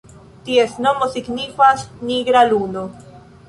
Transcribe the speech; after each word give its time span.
Ties 0.47 0.71
nomo 0.85 1.11
signifas 1.17 1.87
"nigra 2.11 2.45
luno". 2.51 2.87